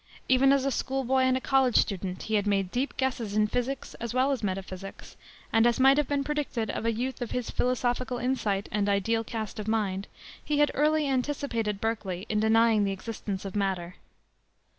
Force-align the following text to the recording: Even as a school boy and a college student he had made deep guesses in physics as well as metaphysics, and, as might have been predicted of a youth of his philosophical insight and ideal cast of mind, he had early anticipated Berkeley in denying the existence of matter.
Even 0.27 0.51
as 0.51 0.65
a 0.65 0.71
school 0.71 1.03
boy 1.03 1.19
and 1.19 1.37
a 1.37 1.39
college 1.39 1.75
student 1.75 2.23
he 2.23 2.33
had 2.33 2.47
made 2.47 2.71
deep 2.71 2.97
guesses 2.97 3.35
in 3.35 3.45
physics 3.45 3.93
as 3.99 4.15
well 4.15 4.31
as 4.31 4.41
metaphysics, 4.41 5.15
and, 5.53 5.67
as 5.67 5.79
might 5.79 5.95
have 5.97 6.07
been 6.07 6.23
predicted 6.23 6.71
of 6.71 6.87
a 6.87 6.91
youth 6.91 7.21
of 7.21 7.29
his 7.29 7.51
philosophical 7.51 8.17
insight 8.17 8.67
and 8.71 8.89
ideal 8.89 9.23
cast 9.23 9.59
of 9.59 9.67
mind, 9.67 10.07
he 10.43 10.57
had 10.57 10.71
early 10.73 11.07
anticipated 11.07 11.79
Berkeley 11.79 12.25
in 12.29 12.39
denying 12.39 12.83
the 12.83 12.91
existence 12.91 13.45
of 13.45 13.55
matter. 13.55 13.97